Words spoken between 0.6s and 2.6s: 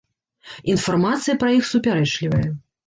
Інфармацыя пра іх супярэчлівая.